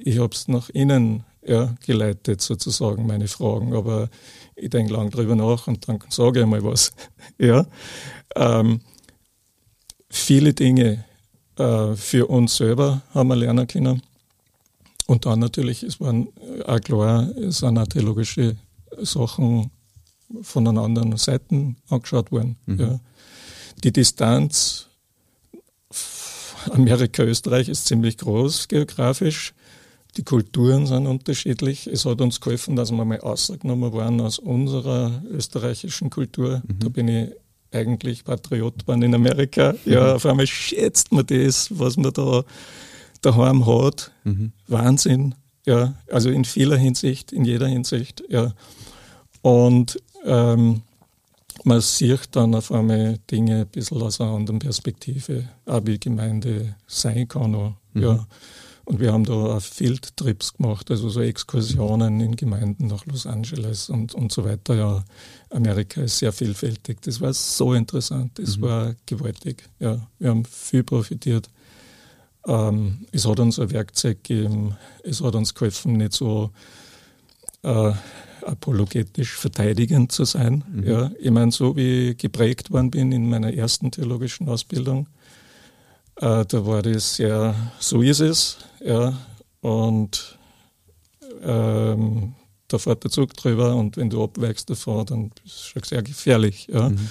[0.03, 3.75] Ich habe es nach innen ja, geleitet, sozusagen, meine Fragen.
[3.75, 4.09] Aber
[4.55, 6.93] ich denke lang drüber nach und dann sage ich mal was.
[7.37, 7.67] ja.
[8.35, 8.81] Ähm,
[10.09, 11.05] viele Dinge
[11.59, 14.01] äh, für uns selber haben wir lernen können.
[15.07, 16.29] Und dann natürlich, es waren
[16.65, 18.55] auch klar, es sind auch theologische
[19.01, 19.71] Sachen
[20.41, 22.57] von einer anderen Seite angeschaut worden.
[22.65, 22.79] Mhm.
[22.79, 22.99] Ja.
[23.83, 24.87] Die Distanz
[26.71, 29.53] Amerika, Österreich ist ziemlich groß geografisch.
[30.17, 31.87] Die Kulturen sind unterschiedlich.
[31.87, 36.63] Es hat uns geholfen, dass wir mal ausgenommen waren aus unserer österreichischen Kultur.
[36.65, 36.79] Mhm.
[36.79, 37.31] Da bin ich
[37.71, 39.75] eigentlich Patriot waren in Amerika.
[39.85, 40.15] Ja, mhm.
[40.15, 42.43] auf einmal schätzt man das, was man da
[43.25, 44.11] daheim hat.
[44.23, 44.51] Mhm.
[44.67, 45.35] Wahnsinn.
[45.65, 48.23] Ja, also in vieler Hinsicht, in jeder Hinsicht.
[48.29, 48.53] Ja.
[49.41, 50.81] Und ähm,
[51.63, 56.75] man sieht dann auf einmal Dinge ein bisschen aus einer anderen Perspektive, auch wie Gemeinde
[56.87, 57.55] sein kann.
[57.55, 58.03] Auch, mhm.
[58.03, 58.27] ja.
[58.85, 63.89] Und wir haben da auch Fieldtrips gemacht, also so Exkursionen in Gemeinden nach Los Angeles
[63.89, 64.75] und, und so weiter.
[64.75, 65.03] Ja,
[65.49, 67.01] Amerika ist sehr vielfältig.
[67.01, 68.61] Das war so interessant, das mhm.
[68.61, 69.63] war gewaltig.
[69.79, 71.49] Ja, wir haben viel profitiert.
[72.47, 76.51] Ähm, es hat uns ein Werkzeug gegeben, es hat uns geholfen, nicht so
[77.63, 77.91] äh,
[78.43, 80.63] apologetisch verteidigend zu sein.
[80.71, 80.83] Mhm.
[80.83, 85.07] Ja, ich meine, so wie ich geprägt worden bin in meiner ersten theologischen Ausbildung,
[86.17, 89.17] äh, da war das sehr, so ist es, ja,
[89.61, 90.37] und
[91.41, 92.33] ähm,
[92.67, 96.03] da fährt der Zug drüber und wenn du abweichst davon, dann ist es schon sehr
[96.03, 96.67] gefährlich.
[96.71, 96.89] Ja.
[96.89, 97.09] Mhm.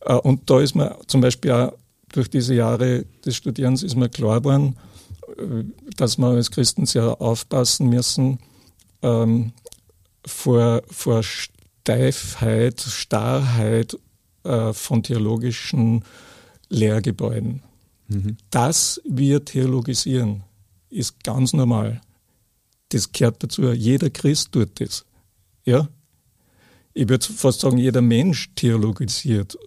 [0.00, 1.72] Äh, und da ist mir zum Beispiel auch
[2.14, 4.76] durch diese Jahre des Studierens ist mir klar geworden,
[5.36, 5.64] äh,
[5.96, 8.38] dass wir als Christen sehr aufpassen müssen
[9.02, 9.52] ähm,
[10.24, 13.98] vor, vor Steifheit, Starrheit
[14.44, 16.04] äh, von theologischen
[16.68, 17.62] Lehrgebäuden.
[18.06, 18.36] Mhm.
[18.50, 20.44] Dass wir theologisieren,
[20.90, 22.00] ist ganz normal.
[22.90, 23.72] Das gehört dazu.
[23.72, 25.04] Jeder Christ tut das.
[25.64, 25.88] Ja?
[26.94, 29.58] Ich würde fast sagen, jeder Mensch theologisiert.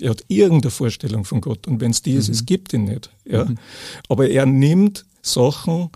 [0.00, 1.66] Er hat irgendeine Vorstellung von Gott.
[1.68, 2.34] Und wenn es die ist, mhm.
[2.34, 3.10] es gibt ihn nicht.
[3.24, 3.44] Ja?
[3.44, 3.56] Mhm.
[4.08, 5.90] Aber er nimmt Sachen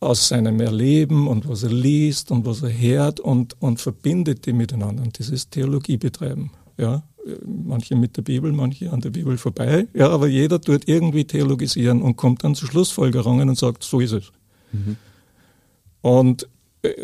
[0.00, 4.52] aus seinem Erleben und was er liest und was er hört und, und verbindet die
[4.52, 5.02] miteinander.
[5.02, 6.50] Und das ist Theologie betreiben.
[6.76, 7.04] Ja?
[7.44, 9.86] manche mit der Bibel, manche an der Bibel vorbei.
[9.94, 14.12] Ja, aber jeder tut irgendwie theologisieren und kommt dann zu Schlussfolgerungen und sagt, so ist
[14.12, 14.32] es.
[14.72, 14.96] Mhm.
[16.02, 16.46] Und äh,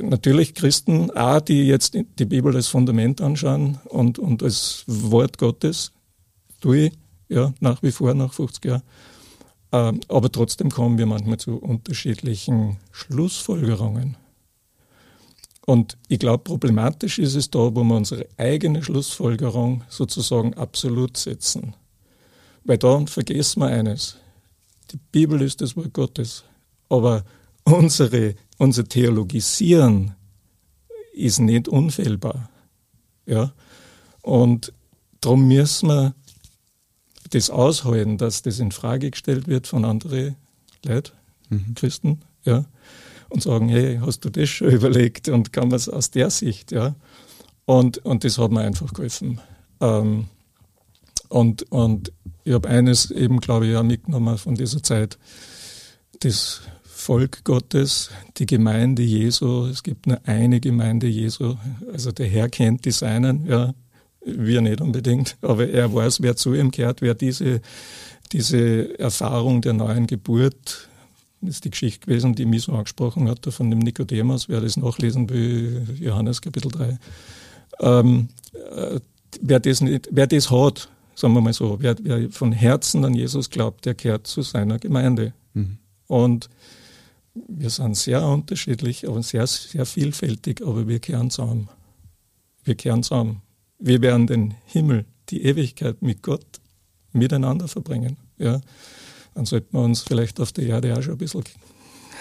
[0.01, 5.93] natürlich Christen, auch die jetzt die Bibel als Fundament anschauen und, und als Wort Gottes,
[6.61, 6.93] tue ich,
[7.29, 8.83] ja, nach wie vor, nach 50 Jahren.
[9.73, 14.17] Ähm, aber trotzdem kommen wir manchmal zu unterschiedlichen Schlussfolgerungen.
[15.67, 21.75] Und ich glaube, problematisch ist es da, wo wir unsere eigene Schlussfolgerung sozusagen absolut setzen.
[22.65, 24.17] Weil da vergessen wir eines.
[24.93, 26.45] Die Bibel ist das Wort Gottes.
[26.89, 27.25] Aber
[27.67, 30.15] unsere, unser Theologisieren
[31.13, 32.49] ist nicht unfehlbar.
[33.27, 33.53] Ja?
[34.23, 34.73] Und
[35.21, 36.15] darum müssen wir
[37.31, 40.37] das aushalten, dass das in Frage gestellt wird von anderen
[40.85, 41.13] Leuten,
[41.49, 41.75] mhm.
[41.75, 42.65] Christen, ja,
[43.29, 46.71] und sagen, hey, hast du das schon überlegt und kann man es aus der Sicht,
[46.71, 46.95] ja.
[47.65, 49.41] Und, und das hat mir einfach geholfen.
[49.81, 50.27] Ähm,
[51.29, 52.13] und, und
[52.45, 55.19] ich habe eines eben, glaube ich, auch mitgenommen von dieser Zeit,
[56.21, 56.63] das
[57.07, 61.55] Volk Gottes, die Gemeinde Jesu, es gibt nur eine Gemeinde Jesu,
[61.93, 63.75] also der Herr kennt die Seinen, ja,
[64.25, 67.61] wir nicht unbedingt, aber er weiß, wer zu ihm gehört, wer diese,
[68.33, 70.89] diese Erfahrung der neuen Geburt,
[71.43, 74.77] das ist die Geschichte gewesen, die mich so angesprochen hat, von dem Nikodemus, wer das
[74.77, 76.99] nachlesen will, Johannes Kapitel 3.
[77.83, 78.99] Ähm, äh,
[79.41, 83.15] wer, das nicht, wer das hat, sagen wir mal so, wer, wer von Herzen an
[83.15, 85.35] Jesus glaubt, der gehört zu seiner Gemeinde.
[85.55, 85.79] Mhm.
[86.09, 86.51] Und
[87.49, 91.69] wir sind sehr unterschiedlich, aber sehr, sehr vielfältig, aber wir kehren zusammen.
[92.65, 93.43] Wir kehren zusammen.
[93.79, 96.61] Wir werden den Himmel, die Ewigkeit mit Gott
[97.13, 98.17] miteinander verbringen.
[98.39, 98.61] Ja.
[99.35, 101.45] Dann sollten wir uns vielleicht auf der Erde auch schon ein bisschen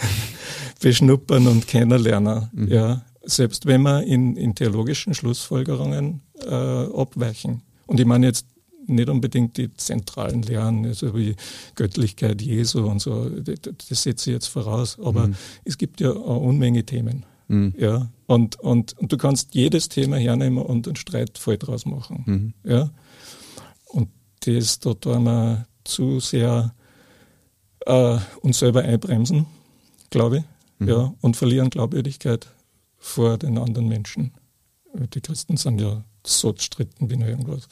[0.81, 2.49] beschnuppern und kennenlernen.
[2.51, 2.67] Mhm.
[2.67, 3.05] Ja.
[3.23, 7.61] Selbst wenn wir in, in theologischen Schlussfolgerungen äh, abweichen.
[7.87, 8.45] Und ich meine jetzt
[8.87, 11.35] nicht unbedingt die zentralen Lehren, also wie
[11.75, 14.97] Göttlichkeit Jesu und so, das, setze ich jetzt voraus.
[14.99, 15.35] Aber mhm.
[15.63, 17.25] es gibt ja eine Unmenge Themen.
[17.47, 17.73] Mhm.
[17.77, 22.23] Ja, und, und, und du kannst jedes Thema hernehmen und einen Streitfall draus machen.
[22.25, 22.53] Mhm.
[22.69, 22.89] Ja,
[23.85, 24.09] und
[24.41, 26.73] das, da tun wir zu sehr
[27.85, 29.45] äh, uns selber einbremsen,
[30.09, 30.43] glaube ich,
[30.79, 30.87] mhm.
[30.87, 32.47] ja, und verlieren Glaubwürdigkeit
[32.97, 34.31] vor den anderen Menschen.
[35.13, 37.67] Die Christen sind ja so zerstritten wie nur irgendwas.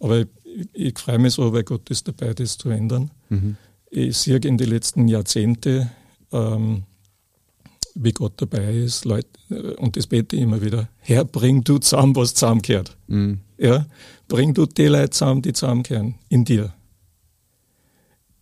[0.00, 0.28] Aber ich,
[0.72, 3.10] ich, freue mich so, weil Gott ist dabei, das zu ändern.
[3.28, 3.56] Mhm.
[3.90, 5.90] Ich sehe in den letzten Jahrzehnten,
[6.32, 6.84] ähm,
[7.94, 11.78] wie Gott dabei ist, Leute, äh, und das bete ich immer wieder, Herr, bring du
[11.78, 12.96] zusammen, was zusammengehört.
[13.06, 13.40] Mhm.
[13.58, 13.86] Ja,
[14.28, 16.74] bring du die Leute zusammen, die zusammenkehren, in dir.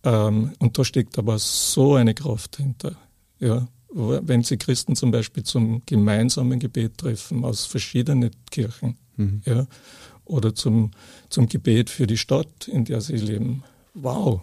[0.03, 2.95] Ähm, und da steckt aber so eine Kraft hinter.
[3.39, 9.41] Ja, wenn Sie Christen zum Beispiel zum gemeinsamen Gebet treffen aus verschiedenen Kirchen, mhm.
[9.45, 9.67] ja,
[10.25, 10.91] oder zum,
[11.29, 13.63] zum Gebet für die Stadt, in der sie leben.
[13.93, 14.41] Wow.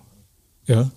[0.67, 0.91] Ja.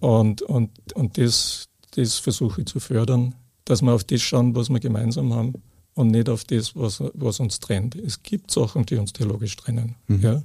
[0.00, 4.68] Und, und, und das, das versuche ich zu fördern, dass wir auf das schauen, was
[4.68, 5.54] wir gemeinsam haben
[5.94, 7.94] und nicht auf das, was, was uns trennt.
[7.94, 9.96] Es gibt Sachen, die uns theologisch trennen.
[10.06, 10.20] Mhm.
[10.20, 10.42] Ja?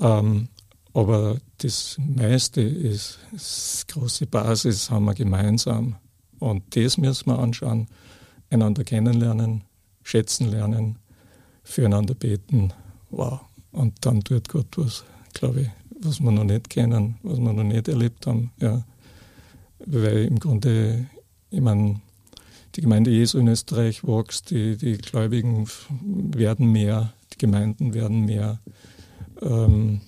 [0.00, 0.48] Ähm,
[0.94, 5.96] aber das meiste ist, das große Basis haben wir gemeinsam.
[6.38, 7.88] Und das müssen wir anschauen,
[8.50, 9.64] einander kennenlernen,
[10.02, 10.98] schätzen lernen,
[11.66, 12.72] füreinander beten.
[13.10, 13.40] Wow.
[13.72, 15.68] Und dann tut Gott was, glaube ich,
[16.00, 18.52] was wir noch nicht kennen, was wir noch nicht erlebt haben.
[18.58, 18.84] Ja
[19.84, 21.06] weil im Grunde,
[21.50, 22.00] ich meine,
[22.74, 25.66] die Gemeinde Jesu in Österreich wächst, die, die Gläubigen
[26.00, 28.60] werden mehr, die Gemeinden werden mehr.
[29.40, 30.00] Ähm,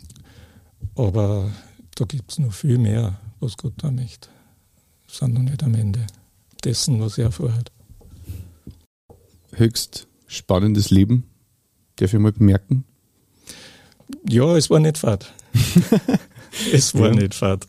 [0.94, 1.50] aber
[1.94, 4.28] da gibt es noch viel mehr, was Gott da nicht.
[5.06, 6.06] Wir sind noch nicht am Ende
[6.64, 7.72] dessen, was er vorhat.
[9.52, 11.24] Höchst spannendes Leben,
[11.98, 12.84] darf ich mal bemerken?
[14.28, 15.32] Ja, es war nicht fad.
[16.72, 17.14] es war ja.
[17.14, 17.66] nicht fad.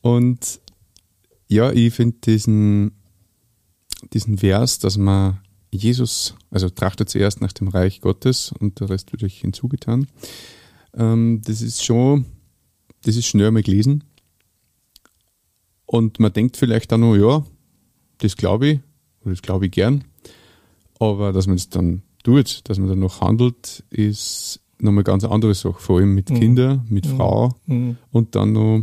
[0.00, 0.60] Und
[1.48, 2.92] ja, ich finde diesen,
[4.12, 9.12] diesen Vers, dass man Jesus, also trachtet zuerst nach dem Reich Gottes und der Rest
[9.12, 10.06] wird euch hinzugetan.
[10.94, 12.24] Ähm, das ist schon,
[13.02, 14.04] das ist schnell mal gelesen.
[15.84, 17.44] Und man denkt vielleicht auch nur, ja,
[18.18, 18.80] das glaube ich,
[19.20, 20.04] oder das glaube ich gern.
[20.98, 25.54] Aber dass man es dann tut, dass man dann noch handelt, ist nochmal ganz andere
[25.54, 25.80] Sache.
[25.80, 26.34] Vor allem mit mhm.
[26.34, 27.16] Kindern, mit mhm.
[27.16, 27.96] Frau mhm.
[28.10, 28.82] und dann noch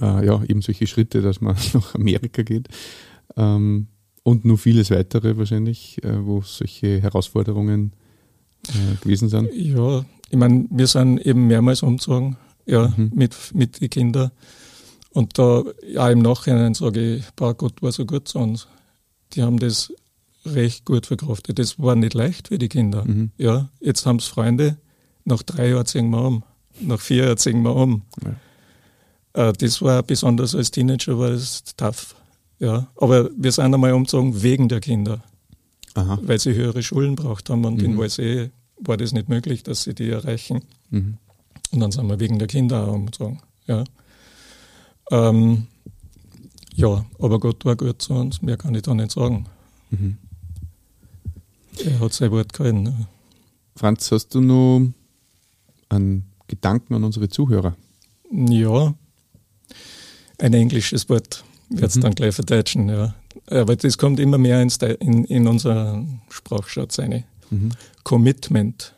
[0.00, 2.68] äh, ja, eben solche Schritte, dass man nach Amerika geht.
[3.36, 3.86] Ähm,
[4.24, 7.92] und nur vieles weitere wahrscheinlich, äh, wo solche Herausforderungen
[8.68, 9.48] äh, gewesen sind.
[9.54, 13.12] Ja, ich meine, wir sind eben mehrmals umgezogen, ja, mhm.
[13.14, 14.32] mit, mit den Kindern.
[15.10, 18.66] Und da, ja, im Nachhinein sage ich, boah, Gott war so gut zu uns.
[19.32, 19.92] Die haben das
[20.44, 21.58] recht gut verkraftet.
[21.58, 23.04] Das war nicht leicht für die Kinder.
[23.04, 23.30] Mhm.
[23.38, 24.78] Ja, jetzt haben es Freunde,
[25.24, 26.44] nach drei Jahren ziehen wir um,
[26.80, 28.02] nach vier Jahren ziehen wir um.
[29.34, 29.48] Ja.
[29.48, 32.14] Äh, das war besonders als Teenager war das tough.
[32.58, 35.22] Ja, aber wir sind einmal umgezogen wegen der Kinder,
[35.94, 36.18] Aha.
[36.22, 37.84] weil sie höhere Schulen braucht haben und mhm.
[37.84, 40.62] in Walsee war das nicht möglich, dass sie die erreichen.
[40.90, 41.18] Mhm.
[41.70, 43.40] Und dann sind wir wegen der Kinder auch umgezogen.
[43.66, 43.84] Ja.
[45.10, 45.66] Ähm,
[46.74, 49.46] ja, aber Gott war gut zu uns, mehr kann ich da nicht sagen.
[49.90, 50.18] Mhm.
[51.84, 52.82] Er hat sein Wort gehalten.
[52.82, 53.08] Ne?
[53.76, 54.88] Franz, hast du noch
[55.88, 57.76] einen Gedanken an unsere Zuhörer?
[58.30, 58.94] Ja,
[60.38, 62.00] ein englisches Wort wird es mhm.
[62.02, 63.14] dann gleich verdeutschen, ja.
[63.46, 67.24] Aber das kommt immer mehr ins, in, in unser Sprachschatz rein.
[67.50, 67.70] Mhm.
[68.04, 68.94] Commitment,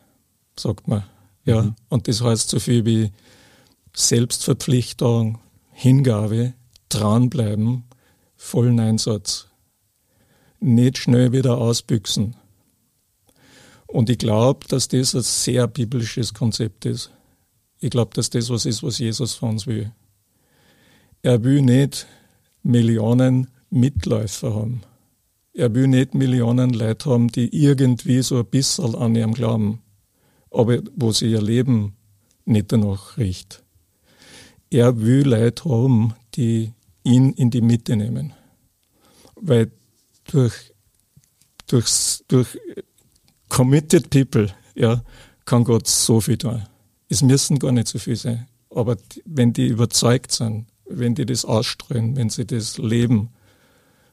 [0.58, 1.04] sagt man.
[1.44, 1.62] Ja.
[1.62, 1.74] Mhm.
[1.88, 3.12] Und das heißt so viel wie
[3.94, 5.38] Selbstverpflichtung,
[5.72, 6.54] Hingabe,
[6.88, 7.84] dranbleiben,
[8.36, 9.46] vollen Einsatz.
[10.60, 12.36] Nicht schnell wieder ausbüchsen.
[13.90, 17.10] Und ich glaube, dass das ein sehr biblisches Konzept ist.
[17.80, 19.90] Ich glaube, dass das was ist, was Jesus von uns will.
[21.22, 22.06] Er will nicht
[22.62, 24.82] Millionen Mitläufer haben.
[25.52, 29.82] Er will nicht Millionen Leute haben, die irgendwie so ein bisschen an ihm glauben,
[30.50, 31.96] aber wo sie ihr Leben
[32.44, 33.64] nicht danach riecht.
[34.70, 36.72] Er will Leute haben, die
[37.02, 38.34] ihn in die Mitte nehmen.
[39.34, 39.72] Weil
[40.30, 40.72] durch,
[41.66, 42.58] durch, durch
[43.50, 45.02] committed people ja,
[45.44, 46.62] kann Gott so viel tun.
[47.10, 48.46] Es müssen gar nicht so viel sein.
[48.70, 53.30] Aber wenn die überzeugt sind, wenn die das ausstrahlen, wenn sie das leben,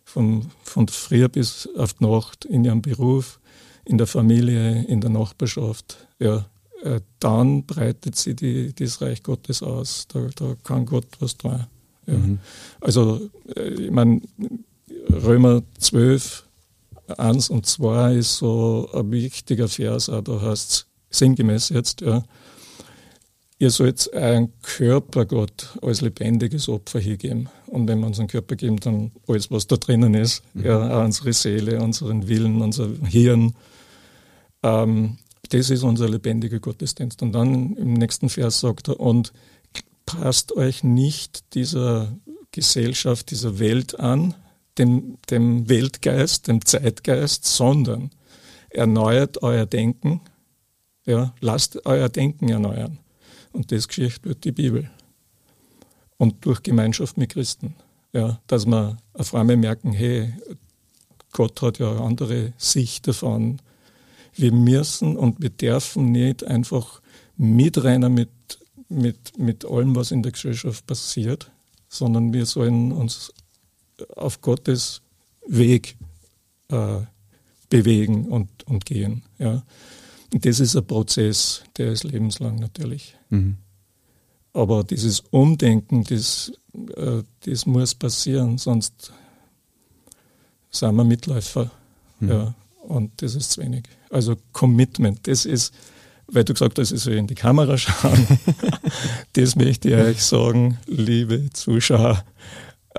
[0.03, 3.39] von, von früh bis auf die Nacht in ihrem Beruf,
[3.83, 6.45] in der Familie, in der Nachbarschaft, ja,
[6.83, 10.07] äh, dann breitet sie die, das Reich Gottes aus.
[10.07, 11.65] Da, da kann Gott was tun.
[12.05, 12.13] Ja.
[12.13, 12.39] Mhm.
[12.79, 14.21] Also, äh, ich meine,
[15.09, 16.46] Römer 12,
[17.07, 22.23] 1 und 2 ist so ein wichtiger Vers, auch da heißt es sinngemäß jetzt, ja,
[23.59, 27.49] ihr sollt euren Körper Gott als lebendiges Opfer hingeben.
[27.67, 30.65] Und wenn wir unseren Körper geben, dann alles, was da drinnen ist, mhm.
[30.65, 33.55] ja, unsere Seele, unseren Willen, unser Hirn.
[34.63, 35.17] Ähm,
[35.49, 37.21] das ist unser lebendiger Gottesdienst.
[37.21, 39.33] Und dann im nächsten Vers sagt er, und
[40.05, 42.15] passt euch nicht dieser
[42.51, 44.35] Gesellschaft, dieser Welt an,
[44.77, 48.11] dem, dem Weltgeist, dem Zeitgeist, sondern
[48.69, 50.21] erneuert euer Denken,
[51.05, 52.99] ja, lasst euer Denken erneuern.
[53.53, 54.89] Und das geschieht durch die Bibel
[56.17, 57.75] und durch Gemeinschaft mit Christen.
[58.13, 60.33] Ja, dass wir auf einmal merken, hey,
[61.31, 63.61] Gott hat ja eine andere Sicht davon.
[64.33, 67.01] Wir müssen und wir dürfen nicht einfach
[67.35, 68.29] mitrennen mit,
[68.89, 71.51] mit, mit allem, was in der Gesellschaft passiert,
[71.89, 73.33] sondern wir sollen uns
[74.15, 75.01] auf Gottes
[75.47, 75.97] Weg
[76.69, 76.99] äh,
[77.69, 79.23] bewegen und, und gehen.
[79.39, 79.63] Ja.
[80.33, 83.15] Und das ist ein Prozess, der ist lebenslang natürlich.
[83.29, 83.57] Mhm.
[84.53, 86.51] Aber dieses Umdenken, das,
[86.95, 89.11] äh, das muss passieren, sonst
[90.71, 91.71] sind wir Mitläufer.
[92.19, 92.29] Mhm.
[92.29, 93.83] Ja, und das ist zu wenig.
[94.09, 95.73] Also Commitment, das ist,
[96.27, 98.27] weil du gesagt hast, ich soll in die Kamera schauen,
[99.33, 102.23] das möchte ich euch sagen, liebe Zuschauer.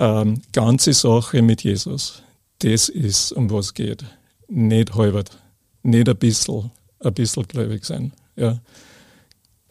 [0.01, 2.23] Ähm, ganze Sache mit Jesus,
[2.59, 4.05] das ist, um was geht.
[4.47, 5.37] Nicht halbert,
[5.83, 8.13] nicht ein bisschen, ein bisschen gläubig sein.
[8.37, 8.61] Ja.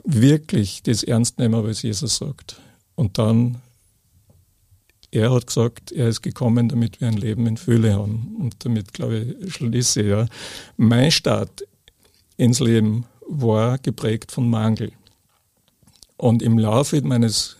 [0.04, 2.60] Wirklich das ernst nehmen, was Jesus sagt.
[2.94, 3.62] Und dann,
[5.10, 8.36] er hat gesagt, er ist gekommen, damit wir ein Leben in Fülle haben.
[8.38, 10.26] Und damit, glaube ich, schließe ich, ja.
[10.76, 11.64] Mein Start
[12.36, 14.92] ins Leben war geprägt von Mangel.
[16.18, 17.57] Und im Laufe meines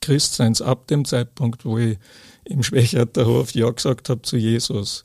[0.00, 1.98] Christseins, ab dem Zeitpunkt, wo ich
[2.44, 5.04] im Schwächerterhof Ja gesagt habe zu Jesus,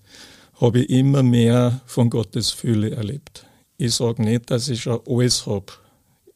[0.59, 3.45] habe ich immer mehr von Gottes Fülle erlebt.
[3.77, 5.73] Ich sage nicht, dass ich schon alles habe.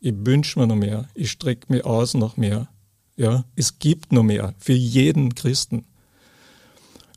[0.02, 1.08] Ich wünsche mir noch mehr.
[1.14, 2.68] Ich strecke mich aus nach mehr.
[3.16, 5.86] Ja, es gibt noch mehr für jeden Christen.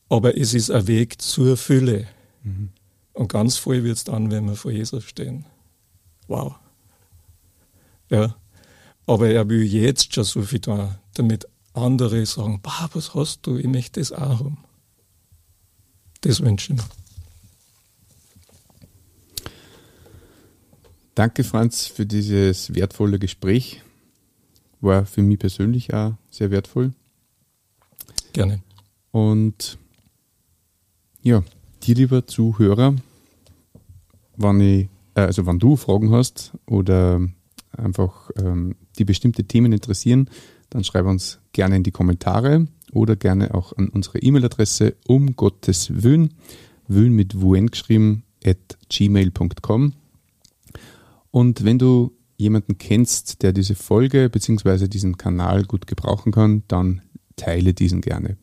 [0.09, 2.07] Aber es ist ein Weg zur Fülle.
[2.43, 2.71] Mhm.
[3.15, 5.45] Und ganz voll wird es dann, wenn wir vor Jesus stehen.
[6.29, 6.55] Wow.
[8.11, 8.37] Ja.
[9.07, 13.57] Aber er will jetzt schon so viel tun, damit andere sagen, bah, was hast du,
[13.57, 14.59] ich möchte das auch haben.
[16.21, 16.85] Das wünsche ich mir.
[21.15, 23.83] Danke, Franz, für dieses wertvolle Gespräch.
[24.81, 26.93] War für mich persönlich auch sehr wertvoll.
[28.33, 28.63] Gerne.
[29.11, 29.79] Und
[31.23, 31.45] ja,
[31.83, 32.97] dir, lieber Zuhörer,
[34.37, 37.21] wenn, ich, äh, also wenn du Fragen hast oder
[37.77, 40.29] einfach ähm, die bestimmte Themen interessieren,
[40.71, 46.03] dann schreib uns gerne in die Kommentare oder gerne auch an unsere E-Mail-Adresse um Gottes
[46.03, 46.35] Willen,
[46.89, 49.93] Willen mit Wuen geschrieben, at gmail.com.
[51.31, 54.89] Und wenn du jemanden kennst, der diese Folge bzw.
[54.89, 57.03] diesen Kanal gut gebrauchen kann, dann
[57.37, 58.37] teile diesen gerne.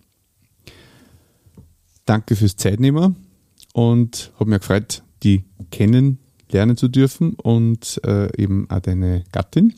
[2.05, 3.13] Danke fürs Zeitnehmer
[3.73, 5.43] und habe mich gefreut, die
[6.49, 9.73] kennenlernen zu dürfen und äh, eben auch deine Gattin.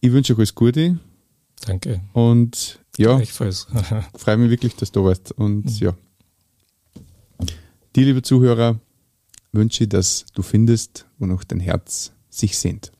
[0.00, 0.98] Ich wünsche euch alles Gute.
[1.66, 2.00] Danke.
[2.12, 3.18] Und ja,
[4.14, 5.32] freue mich wirklich, dass du warst.
[5.32, 5.86] Und mhm.
[5.86, 5.96] ja,
[7.96, 8.78] Dir, liebe Zuhörer,
[9.52, 12.92] wünsche ich, dass du findest, wonach dein Herz sich sehnt.